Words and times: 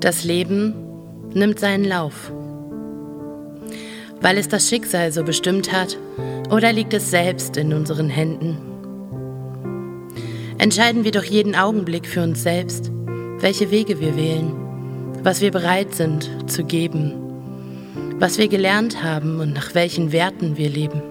Das 0.00 0.24
Leben 0.24 0.74
nimmt 1.32 1.58
seinen 1.58 1.84
Lauf. 1.84 2.30
Weil 4.20 4.36
es 4.36 4.48
das 4.48 4.68
Schicksal 4.68 5.10
so 5.10 5.24
bestimmt 5.24 5.72
hat 5.72 5.96
oder 6.50 6.72
liegt 6.72 6.92
es 6.92 7.10
selbst 7.10 7.56
in 7.56 7.72
unseren 7.72 8.08
Händen? 8.08 8.58
Entscheiden 10.58 11.04
wir 11.04 11.12
doch 11.12 11.24
jeden 11.24 11.54
Augenblick 11.54 12.06
für 12.06 12.22
uns 12.22 12.42
selbst, 12.42 12.90
welche 13.38 13.70
Wege 13.70 14.00
wir 14.00 14.16
wählen, 14.16 14.52
was 15.22 15.40
wir 15.40 15.50
bereit 15.50 15.94
sind 15.94 16.30
zu 16.46 16.64
geben, 16.64 17.12
was 18.18 18.38
wir 18.38 18.48
gelernt 18.48 19.02
haben 19.02 19.40
und 19.40 19.54
nach 19.54 19.74
welchen 19.74 20.12
Werten 20.12 20.56
wir 20.56 20.68
leben. 20.68 21.02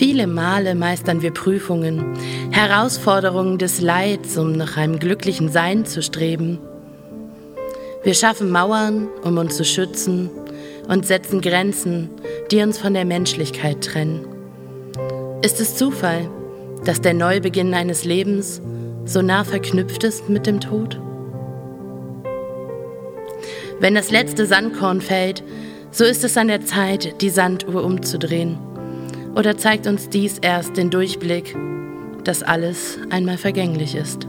Viele 0.00 0.26
Male 0.26 0.74
meistern 0.74 1.20
wir 1.20 1.30
Prüfungen, 1.30 2.16
Herausforderungen 2.50 3.58
des 3.58 3.82
Leids, 3.82 4.38
um 4.38 4.52
nach 4.52 4.78
einem 4.78 4.98
glücklichen 4.98 5.50
Sein 5.50 5.84
zu 5.84 6.02
streben. 6.02 6.58
Wir 8.02 8.14
schaffen 8.14 8.50
Mauern, 8.50 9.08
um 9.24 9.36
uns 9.36 9.58
zu 9.58 9.64
schützen 9.66 10.30
und 10.88 11.04
setzen 11.04 11.42
Grenzen, 11.42 12.08
die 12.50 12.62
uns 12.62 12.78
von 12.78 12.94
der 12.94 13.04
Menschlichkeit 13.04 13.84
trennen. 13.84 14.24
Ist 15.42 15.60
es 15.60 15.76
Zufall, 15.76 16.30
dass 16.86 17.02
der 17.02 17.12
Neubeginn 17.12 17.74
eines 17.74 18.06
Lebens 18.06 18.62
so 19.04 19.20
nah 19.20 19.44
verknüpft 19.44 20.02
ist 20.02 20.30
mit 20.30 20.46
dem 20.46 20.60
Tod? 20.60 20.98
Wenn 23.80 23.94
das 23.94 24.10
letzte 24.10 24.46
Sandkorn 24.46 25.02
fällt, 25.02 25.44
so 25.90 26.04
ist 26.04 26.24
es 26.24 26.38
an 26.38 26.48
der 26.48 26.64
Zeit, 26.64 27.20
die 27.20 27.28
Sanduhr 27.28 27.84
umzudrehen 27.84 28.69
oder 29.34 29.56
zeigt 29.56 29.86
uns 29.86 30.08
dies 30.08 30.38
erst 30.38 30.76
den 30.76 30.90
Durchblick, 30.90 31.56
dass 32.24 32.42
alles 32.42 32.98
einmal 33.10 33.38
vergänglich 33.38 33.94
ist? 33.94 34.26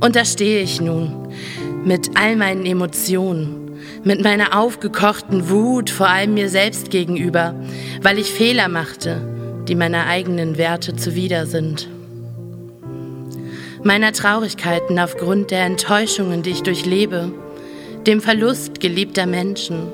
Und 0.00 0.16
da 0.16 0.24
stehe 0.24 0.60
ich 0.60 0.80
nun 0.80 1.28
mit 1.84 2.10
all 2.16 2.36
meinen 2.36 2.66
Emotionen, 2.66 3.78
mit 4.04 4.22
meiner 4.22 4.58
aufgekochten 4.58 5.48
Wut 5.48 5.90
vor 5.90 6.08
allem 6.08 6.34
mir 6.34 6.48
selbst 6.48 6.90
gegenüber, 6.90 7.54
weil 8.02 8.18
ich 8.18 8.32
Fehler 8.32 8.68
machte, 8.68 9.20
die 9.68 9.76
meiner 9.76 10.06
eigenen 10.06 10.58
Werte 10.58 10.96
zuwider 10.96 11.46
sind. 11.46 11.88
Meiner 13.84 14.12
Traurigkeiten 14.12 14.98
aufgrund 14.98 15.50
der 15.50 15.64
Enttäuschungen, 15.64 16.42
die 16.42 16.50
ich 16.50 16.62
durchlebe, 16.62 17.32
dem 18.06 18.20
Verlust 18.20 18.80
geliebter 18.80 19.26
Menschen 19.26 19.88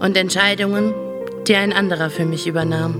und 0.00 0.16
Entscheidungen, 0.16 0.94
die 1.46 1.56
ein 1.56 1.72
anderer 1.72 2.10
für 2.10 2.24
mich 2.24 2.46
übernahm. 2.46 2.94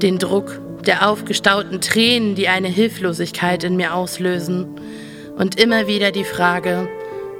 Den 0.00 0.18
Druck 0.18 0.60
der 0.86 1.08
aufgestauten 1.08 1.80
Tränen, 1.80 2.34
die 2.34 2.48
eine 2.48 2.68
Hilflosigkeit 2.68 3.64
in 3.64 3.76
mir 3.76 3.94
auslösen 3.94 4.66
und 5.36 5.60
immer 5.60 5.86
wieder 5.86 6.12
die 6.12 6.24
Frage, 6.24 6.88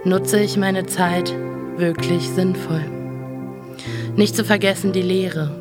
nutze 0.04 0.40
ich 0.40 0.56
meine 0.56 0.86
Zeit 0.86 1.34
wirklich 1.76 2.28
sinnvoll? 2.28 2.84
Nicht 4.16 4.34
zu 4.34 4.44
vergessen 4.44 4.92
die 4.92 5.02
Leere. 5.02 5.54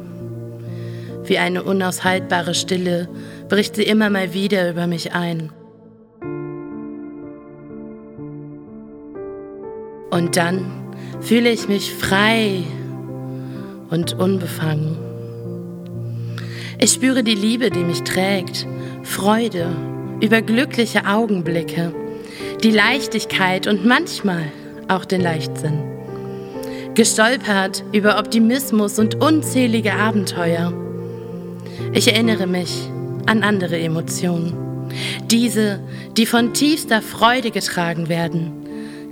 Wie 1.23 1.38
eine 1.38 1.64
unaushaltbare 1.64 2.56
Stille 2.56 3.08
bricht 3.50 3.76
sie 3.76 3.84
immer 3.84 4.09
mal 4.09 4.34
wieder 4.34 4.70
über 4.70 4.88
mich 4.88 5.14
ein. 5.14 5.52
Und 10.09 10.36
dann 10.36 10.86
fühle 11.22 11.52
ich 11.52 11.67
mich 11.67 11.94
frei 11.94 12.64
und 13.89 14.14
unbefangen. 14.14 14.98
Ich 16.80 16.92
spüre 16.94 17.23
die 17.23 17.36
Liebe, 17.36 17.70
die 17.70 17.83
mich 17.83 18.04
trägt, 18.04 18.67
Freude 19.04 19.67
über 20.22 20.42
glückliche 20.42 21.06
Augenblicke, 21.06 21.94
die 22.64 22.72
Leichtigkeit 22.72 23.67
und 23.67 23.86
manchmal 23.86 24.44
auch 24.88 25.06
den 25.06 25.22
Leichtsinn. 25.22 25.83
Gestolpert 26.94 27.83
über 27.94 28.17
Optimismus 28.20 29.00
und 29.00 29.16
unzählige 29.22 29.94
Abenteuer. 29.94 30.73
Ich 31.94 32.11
erinnere 32.11 32.48
mich 32.48 32.89
an 33.27 33.44
andere 33.44 33.80
Emotionen. 33.80 34.54
Diese, 35.26 35.80
die 36.16 36.26
von 36.26 36.54
tiefster 36.54 37.02
Freude 37.02 37.52
getragen 37.52 38.10
werden. 38.10 38.52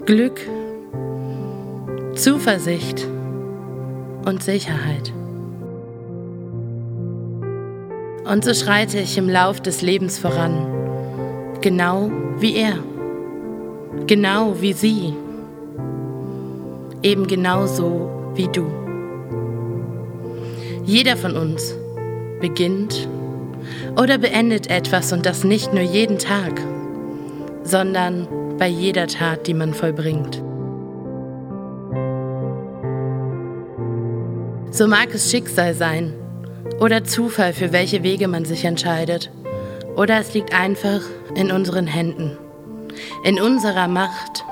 Glück 0.05 0.39
Zuversicht 2.15 3.05
und 4.25 4.41
Sicherheit. 4.41 5.11
Und 8.23 8.45
so 8.45 8.53
schreite 8.53 8.99
ich 8.99 9.17
im 9.17 9.29
Lauf 9.29 9.59
des 9.59 9.81
Lebens 9.81 10.17
voran, 10.17 10.65
genau 11.59 12.09
wie 12.39 12.55
er, 12.55 12.79
genau 14.07 14.55
wie 14.61 14.71
sie, 14.71 15.13
eben 17.03 17.27
genauso 17.27 18.09
wie 18.33 18.47
du. 18.47 18.65
Jeder 20.85 21.17
von 21.17 21.35
uns 21.35 21.75
beginnt 22.39 23.09
oder 23.99 24.17
beendet 24.17 24.69
etwas 24.69 25.11
und 25.11 25.25
das 25.25 25.43
nicht 25.43 25.73
nur 25.73 25.83
jeden 25.83 26.17
Tag, 26.17 26.61
sondern 27.63 28.27
bei 28.57 28.69
jeder 28.69 29.07
Tat, 29.07 29.47
die 29.47 29.53
man 29.53 29.73
vollbringt. 29.73 30.44
So 34.75 34.87
mag 34.87 35.15
es 35.15 35.31
Schicksal 35.31 35.73
sein 35.73 36.11
oder 36.81 37.05
Zufall, 37.05 37.53
für 37.53 37.71
welche 37.71 38.03
Wege 38.03 38.27
man 38.27 38.43
sich 38.43 38.65
entscheidet. 38.65 39.31
Oder 39.95 40.19
es 40.19 40.33
liegt 40.33 40.53
einfach 40.53 40.99
in 41.33 41.49
unseren 41.49 41.87
Händen, 41.87 42.37
in 43.23 43.39
unserer 43.39 43.87
Macht, 43.87 44.43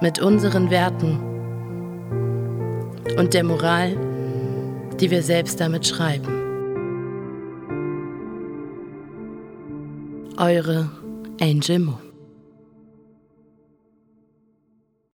mit 0.00 0.22
unseren 0.22 0.70
Werten 0.70 1.20
und 3.18 3.34
der 3.34 3.44
Moral, 3.44 3.94
die 4.98 5.10
wir 5.10 5.22
selbst 5.22 5.60
damit 5.60 5.86
schreiben. 5.86 6.32
Eure 10.38 10.88
Angel 11.42 11.78
Mo. 11.80 12.09